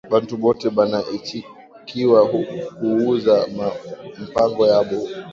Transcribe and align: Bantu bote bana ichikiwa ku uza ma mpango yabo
Bantu 0.13 0.33
bote 0.41 0.67
bana 0.77 0.99
ichikiwa 1.17 2.19
ku 2.31 2.41
uza 3.13 3.35
ma 3.57 3.67
mpango 4.25 4.63
yabo 4.71 4.97